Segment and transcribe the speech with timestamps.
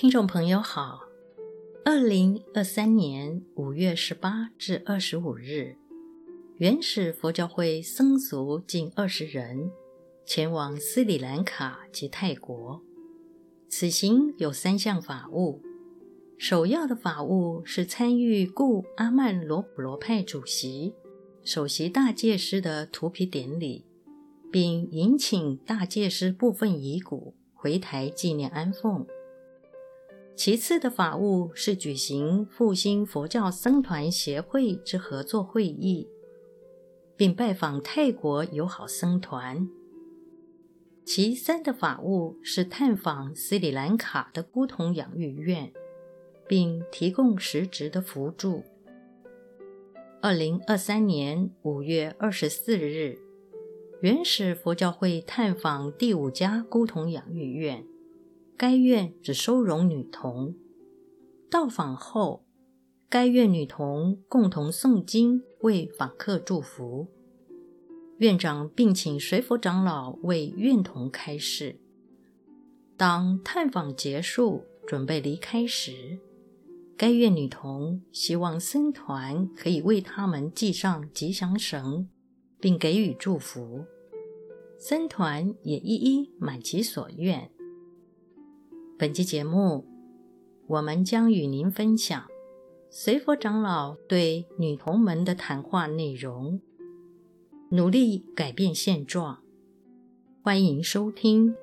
[0.00, 1.08] 听众朋友好，
[1.84, 5.74] 二零二三年五月十八至二十五日，
[6.58, 9.72] 原始佛教会僧俗近二十人
[10.24, 12.80] 前往斯里兰卡及泰国。
[13.68, 15.60] 此行有三项法务，
[16.38, 20.94] 首要的法务是参与故阿曼罗普罗派主席
[21.42, 23.84] 首席大戒师的荼毗典礼，
[24.52, 29.04] 并迎请大戒师部分遗骨回台纪念安奉。
[30.38, 36.08] 其次的法务是举行复兴佛教僧团协会之合作会议，
[37.16, 39.68] 并拜访泰国友好僧团。
[41.04, 45.72] 其三的法务是探访斯里兰卡的孤童养育院，
[46.46, 48.62] 并提供实质的扶助。
[50.22, 53.18] 二零二三年五月二十四日，
[54.02, 57.84] 原始佛教会探访第五家孤童养育院。
[58.58, 60.52] 该院只收容女童。
[61.48, 62.44] 到访后，
[63.08, 67.06] 该院女童共同诵经，为访客祝福。
[68.16, 71.78] 院长并请随佛长老为院童开示。
[72.96, 76.18] 当探访结束，准备离开时，
[76.96, 82.08] 该院女童希望僧团可以为他们系上吉祥绳，
[82.58, 83.84] 并给予祝福。
[84.80, 87.52] 僧团也一一满其所愿。
[88.98, 89.86] 本期节目，
[90.66, 92.26] 我们将与您分享
[92.90, 96.60] 随佛长老对女童们的谈话内容，
[97.70, 99.40] 努力改变现状。
[100.42, 101.54] 欢迎收听。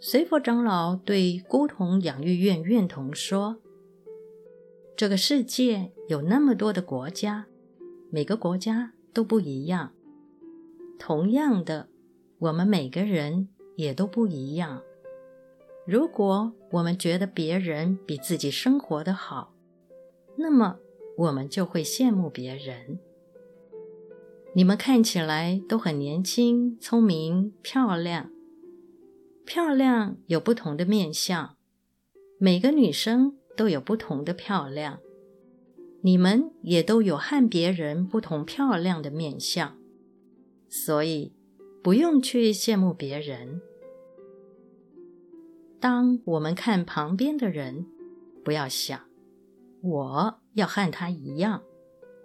[0.00, 3.58] 随佛长老对孤童养育院院童说
[4.96, 7.44] ：“这个世界有那么多的国家，
[8.08, 9.92] 每个国家都不一样。
[10.98, 11.90] 同样的，
[12.38, 14.82] 我们每个人。”也都不一样。
[15.86, 19.54] 如果我们觉得别人比自己生活得好，
[20.36, 20.78] 那么
[21.18, 22.98] 我们就会羡慕别人。
[24.54, 28.30] 你们看起来都很年轻、聪明、漂亮。
[29.44, 31.56] 漂亮有不同的面相，
[32.38, 34.98] 每个女生都有不同的漂亮。
[36.00, 39.76] 你们也都有和别人不同漂亮的面相，
[40.68, 41.32] 所以，
[41.86, 43.62] 不用去羡慕别人。
[45.78, 47.86] 当我们看旁边的人，
[48.44, 49.00] 不要想
[49.82, 51.62] 我要和他一样，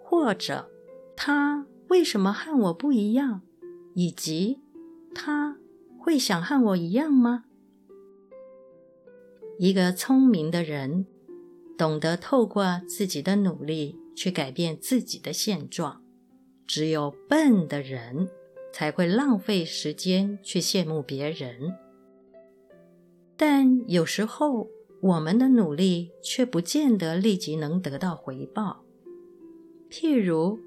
[0.02, 0.68] 或者
[1.16, 3.42] 他为什么和我不一样，
[3.94, 4.58] 以及
[5.14, 5.56] 他
[5.96, 7.44] 会想和我一样吗？
[9.60, 11.06] 一个聪明的人
[11.78, 16.02] 懂得透过自己的努力去改变自己的现状，
[16.66, 18.28] 只有笨的人，
[18.72, 21.74] 才会浪费时间去羡慕别人，
[23.36, 24.68] 但有时候
[25.00, 28.82] 我们的努力却不见得立即能得到回报。
[29.90, 30.58] 譬如，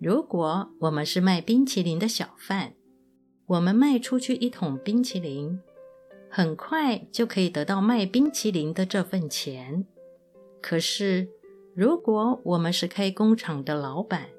[0.00, 2.74] 如果我们是卖冰淇淋的小贩，
[3.46, 5.60] 我们卖出去一桶冰淇淋，
[6.28, 9.86] 很快就可以得到卖冰淇淋的这份钱。
[10.60, 11.28] 可是，
[11.74, 14.30] 如果我们是开工厂的老板，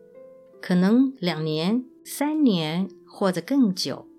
[0.60, 2.90] 可能两年、三年。
[3.18, 4.10] 或者更久，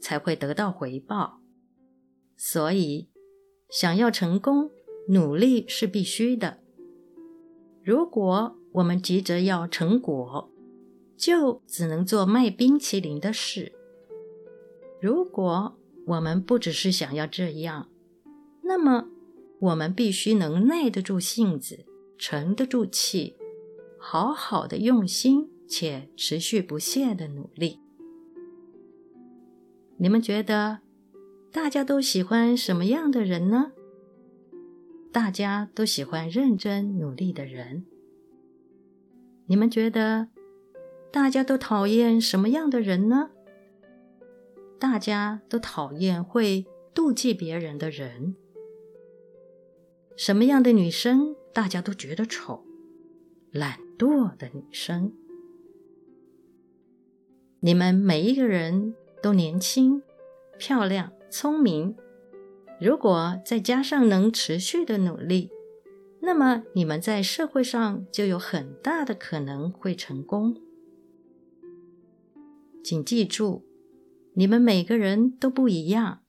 [0.00, 1.40] 才会得到回报。
[2.36, 3.08] 所以，
[3.68, 4.70] 想要成功，
[5.08, 6.58] 努力是必须的。
[7.82, 10.48] 如果我们急着要成果，
[11.16, 13.72] 就只能做卖冰淇淋的事。
[15.00, 15.76] 如果
[16.06, 17.88] 我们不只是想要这样，
[18.62, 19.08] 那么
[19.58, 21.84] 我们必须能耐得住性子，
[22.16, 23.34] 沉得住气，
[23.98, 27.80] 好好的用心且持续不懈的努力。
[29.98, 30.80] 你们觉得
[31.50, 33.72] 大家都喜欢什么样的人呢？
[35.10, 37.86] 大家都喜欢认真努力的人。
[39.46, 40.28] 你们觉得
[41.10, 43.30] 大家都讨厌什么样的人呢？
[44.78, 48.36] 大家都讨厌会妒忌别人的人。
[50.16, 52.64] 什么样的女生大家都觉得丑？
[53.50, 55.14] 懒惰的女生。
[57.60, 58.94] 你们每一个人。
[59.22, 60.02] 都年轻、
[60.56, 61.96] 漂亮、聪明。
[62.80, 65.50] 如果再加上能持续的努力，
[66.20, 70.54] 那么你们在社会上就有很大的可能会成功。
[72.84, 73.64] 请记住，
[74.34, 76.20] 你们每个人都不一样，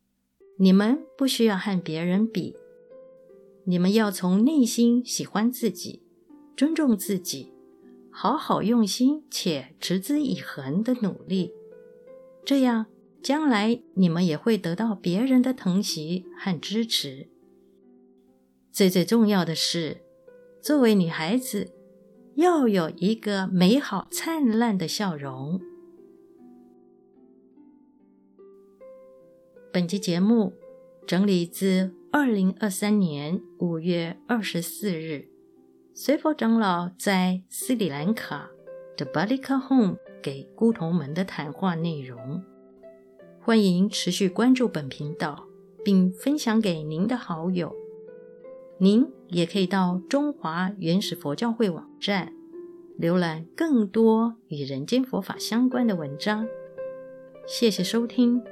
[0.57, 2.56] 你们不需要和别人比。
[3.65, 6.01] 你们要从内心喜欢自己，
[6.56, 7.53] 尊重自己，
[8.19, 11.53] 好好用心且持之以恒的努力。
[12.43, 12.87] 这样，
[13.21, 17.27] 将来你们也会得到别人的疼惜和支持。
[18.71, 20.01] 最最重要的是，
[20.59, 21.71] 作为女孩子，
[22.33, 25.61] 要有一个美好灿烂的笑容。
[29.71, 30.53] 本期节目
[31.05, 35.27] 整理自二零二三年五月二十四日，
[35.99, 38.51] 随佛长老在斯里兰卡
[38.95, 42.44] 的 Balika Home 给菇童们的谈话内容。
[43.41, 45.47] 欢迎持续关注本频道，
[45.83, 47.75] 并分享给您的好友。
[48.77, 52.31] 您也可以到中华原始佛教会网站
[53.00, 56.47] 浏览更多与人间佛法相关的文章。
[57.47, 58.43] 谢谢收听。